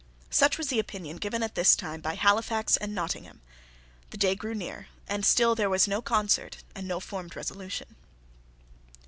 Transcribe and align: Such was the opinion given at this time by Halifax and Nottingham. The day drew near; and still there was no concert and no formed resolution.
Such 0.31 0.57
was 0.57 0.69
the 0.69 0.79
opinion 0.79 1.17
given 1.17 1.43
at 1.43 1.53
this 1.53 1.75
time 1.75 2.01
by 2.01 2.15
Halifax 2.15 2.75
and 2.75 2.95
Nottingham. 2.95 3.39
The 4.09 4.17
day 4.17 4.33
drew 4.33 4.55
near; 4.55 4.87
and 5.07 5.23
still 5.23 5.53
there 5.53 5.69
was 5.69 5.87
no 5.87 6.01
concert 6.01 6.63
and 6.73 6.87
no 6.87 6.99
formed 6.99 7.35
resolution. 7.35 7.95